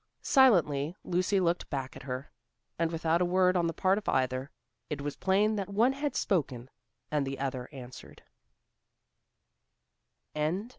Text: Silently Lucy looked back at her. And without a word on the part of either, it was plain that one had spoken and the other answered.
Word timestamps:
Silently 0.23 0.95
Lucy 1.03 1.39
looked 1.39 1.69
back 1.69 1.95
at 1.95 2.01
her. 2.01 2.31
And 2.79 2.91
without 2.91 3.21
a 3.21 3.23
word 3.23 3.55
on 3.55 3.67
the 3.67 3.71
part 3.73 3.99
of 3.99 4.09
either, 4.09 4.49
it 4.89 4.99
was 4.99 5.15
plain 5.15 5.57
that 5.57 5.69
one 5.69 5.93
had 5.93 6.15
spoken 6.15 6.71
and 7.11 7.23
the 7.23 7.37
other 7.37 7.69
answered. 7.71 8.23